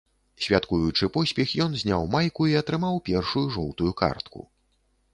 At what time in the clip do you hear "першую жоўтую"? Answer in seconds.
3.13-3.91